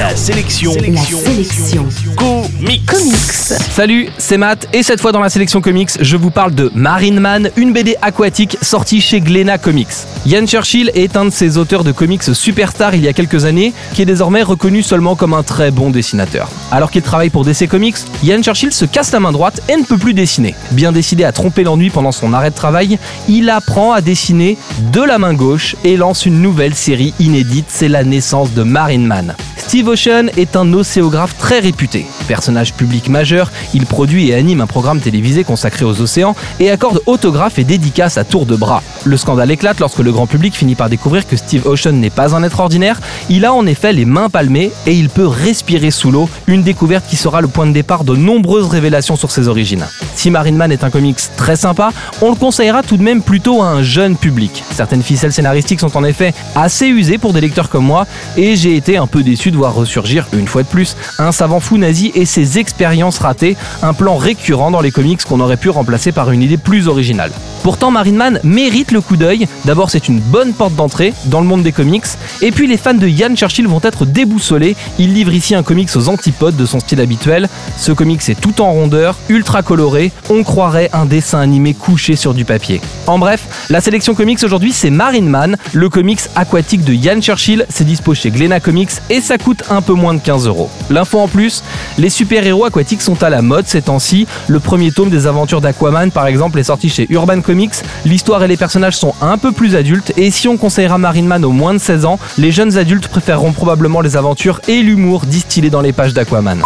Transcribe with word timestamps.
La 0.00 0.16
sélection. 0.16 0.72
La 0.88 1.02
sélection. 1.02 1.86
Comics. 2.16 2.86
Comics. 2.86 3.60
Salut, 3.70 4.08
c'est 4.16 4.38
Matt 4.38 4.66
et 4.72 4.82
cette 4.82 4.98
fois 4.98 5.12
dans 5.12 5.20
la 5.20 5.28
sélection 5.28 5.60
comics, 5.60 5.90
je 6.00 6.16
vous 6.16 6.30
parle 6.30 6.54
de 6.54 6.70
Marine 6.74 7.20
Man, 7.20 7.50
une 7.56 7.74
BD 7.74 7.96
aquatique 8.00 8.56
sortie 8.62 9.02
chez 9.02 9.20
Glénat 9.20 9.58
Comics. 9.58 9.88
Ian 10.24 10.46
Churchill 10.46 10.90
est 10.94 11.18
un 11.18 11.26
de 11.26 11.30
ces 11.30 11.58
auteurs 11.58 11.84
de 11.84 11.92
comics 11.92 12.22
superstar 12.22 12.94
il 12.94 13.02
y 13.02 13.08
a 13.08 13.12
quelques 13.12 13.44
années, 13.44 13.74
qui 13.92 14.00
est 14.00 14.06
désormais 14.06 14.42
reconnu 14.42 14.82
seulement 14.82 15.16
comme 15.16 15.34
un 15.34 15.42
très 15.42 15.70
bon 15.70 15.90
dessinateur. 15.90 16.48
Alors 16.72 16.90
qu'il 16.90 17.02
travaille 17.02 17.28
pour 17.28 17.44
DC 17.44 17.68
Comics, 17.68 17.98
Ian 18.24 18.42
Churchill 18.42 18.72
se 18.72 18.86
casse 18.86 19.12
la 19.12 19.20
main 19.20 19.32
droite 19.32 19.60
et 19.68 19.76
ne 19.76 19.84
peut 19.84 19.98
plus 19.98 20.14
dessiner. 20.14 20.54
Bien 20.70 20.92
décidé 20.92 21.24
à 21.24 21.32
tromper 21.32 21.62
l'ennui 21.62 21.90
pendant 21.90 22.12
son 22.12 22.32
arrêt 22.32 22.50
de 22.50 22.54
travail, 22.54 22.98
il 23.28 23.50
apprend 23.50 23.92
à 23.92 24.00
dessiner 24.00 24.56
de 24.94 25.02
la 25.02 25.18
main 25.18 25.34
gauche 25.34 25.76
et 25.84 25.98
lance 25.98 26.24
une 26.24 26.40
nouvelle 26.40 26.74
série 26.74 27.12
inédite, 27.20 27.66
c'est 27.68 27.88
la 27.88 28.02
naissance 28.02 28.54
de 28.54 28.62
Marine 28.62 29.06
Man. 29.06 29.36
Steve 29.70 29.86
Ocean 29.86 30.26
est 30.36 30.56
un 30.56 30.72
océographe 30.72 31.38
très 31.38 31.60
réputé. 31.60 32.04
Personnage 32.26 32.74
public 32.74 33.08
majeur, 33.08 33.52
il 33.72 33.86
produit 33.86 34.30
et 34.30 34.34
anime 34.34 34.62
un 34.62 34.66
programme 34.66 34.98
télévisé 34.98 35.44
consacré 35.44 35.84
aux 35.84 36.00
océans 36.00 36.34
et 36.58 36.72
accorde 36.72 37.00
autographes 37.06 37.60
et 37.60 37.62
dédicaces 37.62 38.18
à 38.18 38.24
tour 38.24 38.46
de 38.46 38.56
bras. 38.56 38.82
Le 39.04 39.16
scandale 39.16 39.52
éclate 39.52 39.78
lorsque 39.78 40.00
le 40.00 40.10
grand 40.10 40.26
public 40.26 40.56
finit 40.56 40.74
par 40.74 40.88
découvrir 40.88 41.24
que 41.24 41.36
Steve 41.36 41.68
Ocean 41.68 41.92
n'est 41.92 42.10
pas 42.10 42.34
un 42.34 42.42
être 42.42 42.58
ordinaire, 42.58 43.00
il 43.28 43.44
a 43.44 43.54
en 43.54 43.64
effet 43.64 43.92
les 43.92 44.06
mains 44.06 44.28
palmées 44.28 44.72
et 44.86 44.94
il 44.94 45.08
peut 45.08 45.28
respirer 45.28 45.92
sous 45.92 46.10
l'eau, 46.10 46.28
une 46.48 46.64
découverte 46.64 47.06
qui 47.08 47.14
sera 47.14 47.40
le 47.40 47.46
point 47.46 47.68
de 47.68 47.72
départ 47.72 48.02
de 48.02 48.16
nombreuses 48.16 48.66
révélations 48.66 49.14
sur 49.14 49.30
ses 49.30 49.46
origines. 49.46 49.86
Si 50.16 50.32
Marine 50.32 50.56
Man 50.56 50.72
est 50.72 50.82
un 50.82 50.90
comics 50.90 51.20
très 51.36 51.54
sympa, 51.54 51.92
on 52.22 52.30
le 52.30 52.36
conseillera 52.36 52.82
tout 52.82 52.96
de 52.96 53.04
même 53.04 53.22
plutôt 53.22 53.62
à 53.62 53.68
un 53.68 53.84
jeune 53.84 54.16
public. 54.16 54.64
Certaines 54.72 55.04
ficelles 55.04 55.32
scénaristiques 55.32 55.78
sont 55.78 55.96
en 55.96 56.02
effet 56.02 56.34
assez 56.56 56.88
usées 56.88 57.18
pour 57.18 57.32
des 57.32 57.40
lecteurs 57.40 57.68
comme 57.68 57.84
moi 57.84 58.04
et 58.36 58.56
j'ai 58.56 58.74
été 58.74 58.96
un 58.96 59.06
peu 59.06 59.22
déçu 59.22 59.52
de 59.52 59.59
ressurgir, 59.68 60.26
une 60.32 60.48
fois 60.48 60.62
de 60.62 60.68
plus, 60.68 60.96
un 61.18 61.32
savant 61.32 61.60
fou 61.60 61.76
nazi 61.76 62.10
et 62.14 62.24
ses 62.24 62.58
expériences 62.58 63.18
ratées, 63.18 63.56
un 63.82 63.92
plan 63.92 64.16
récurrent 64.16 64.70
dans 64.70 64.80
les 64.80 64.90
comics 64.90 65.22
qu'on 65.24 65.40
aurait 65.40 65.56
pu 65.56 65.68
remplacer 65.68 66.12
par 66.12 66.30
une 66.30 66.42
idée 66.42 66.56
plus 66.56 66.88
originale. 66.88 67.30
Pourtant, 67.62 67.90
Marine 67.90 68.16
Man 68.16 68.40
mérite 68.42 68.90
le 68.90 69.00
coup 69.00 69.16
d'œil. 69.16 69.46
D'abord, 69.66 69.90
c'est 69.90 70.08
une 70.08 70.20
bonne 70.20 70.54
porte 70.54 70.74
d'entrée 70.74 71.12
dans 71.26 71.40
le 71.40 71.46
monde 71.46 71.62
des 71.62 71.72
comics. 71.72 72.06
Et 72.40 72.52
puis, 72.52 72.66
les 72.66 72.78
fans 72.78 72.94
de 72.94 73.06
Ian 73.06 73.34
Churchill 73.34 73.66
vont 73.66 73.80
être 73.82 74.06
déboussolés. 74.06 74.76
Il 74.98 75.12
livre 75.12 75.32
ici 75.32 75.54
un 75.54 75.62
comics 75.62 75.90
aux 75.94 76.08
antipodes 76.08 76.56
de 76.56 76.64
son 76.64 76.80
style 76.80 77.00
habituel. 77.00 77.48
Ce 77.76 77.92
comics 77.92 78.26
est 78.28 78.40
tout 78.40 78.62
en 78.62 78.72
rondeur, 78.72 79.16
ultra 79.28 79.62
coloré. 79.62 80.10
On 80.30 80.42
croirait 80.42 80.88
un 80.94 81.04
dessin 81.04 81.40
animé 81.40 81.74
couché 81.74 82.16
sur 82.16 82.32
du 82.32 82.46
papier. 82.46 82.80
En 83.06 83.18
bref, 83.18 83.66
la 83.68 83.80
sélection 83.80 84.14
comics 84.14 84.42
aujourd'hui, 84.42 84.72
c'est 84.72 84.90
Marine 84.90 85.28
Man, 85.28 85.56
le 85.72 85.88
comics 85.88 86.20
aquatique 86.36 86.84
de 86.84 86.94
Ian 86.94 87.20
Churchill. 87.20 87.66
C'est 87.68 87.84
dispo 87.84 88.14
chez 88.14 88.30
Glénat 88.30 88.60
Comics 88.60 88.90
et 89.10 89.20
ça 89.20 89.36
coûte 89.42 89.64
un 89.70 89.82
peu 89.82 89.92
moins 89.92 90.14
de 90.14 90.20
15 90.20 90.46
euros. 90.46 90.70
L'info 90.90 91.18
en 91.18 91.28
plus, 91.28 91.62
les 91.98 92.10
super-héros 92.10 92.64
aquatiques 92.64 93.02
sont 93.02 93.22
à 93.22 93.30
la 93.30 93.42
mode 93.42 93.66
ces 93.66 93.82
temps-ci. 93.82 94.26
Le 94.48 94.60
premier 94.60 94.92
tome 94.92 95.10
des 95.10 95.26
aventures 95.26 95.60
d'Aquaman, 95.60 96.10
par 96.10 96.26
exemple, 96.26 96.58
est 96.58 96.64
sorti 96.64 96.88
chez 96.88 97.06
Urban 97.10 97.40
Comics. 97.40 97.74
L'histoire 98.04 98.42
et 98.42 98.48
les 98.48 98.56
personnages 98.56 98.96
sont 98.96 99.14
un 99.20 99.38
peu 99.38 99.52
plus 99.52 99.76
adultes. 99.76 100.12
Et 100.16 100.30
si 100.30 100.48
on 100.48 100.56
conseillera 100.56 100.98
Marine 100.98 101.26
Man 101.26 101.44
aux 101.44 101.52
moins 101.52 101.74
de 101.74 101.78
16 101.78 102.04
ans, 102.04 102.18
les 102.38 102.52
jeunes 102.52 102.78
adultes 102.78 103.08
préféreront 103.08 103.52
probablement 103.52 104.00
les 104.00 104.16
aventures 104.16 104.60
et 104.68 104.82
l'humour 104.82 105.22
distillés 105.26 105.70
dans 105.70 105.80
les 105.80 105.92
pages 105.92 106.14
d'Aquaman. 106.14 106.62